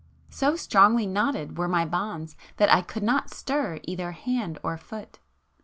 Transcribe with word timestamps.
So 0.31 0.55
strongly 0.55 1.05
knotted 1.05 1.59
were 1.59 1.67
my 1.67 1.85
bonds 1.85 2.35
that 2.57 2.73
I 2.73 2.81
could 2.81 3.03
not 3.03 3.29
stir 3.29 3.79
either 3.83 4.13
hand 4.13 4.57
or 4.63 4.75
foot 4.75 5.19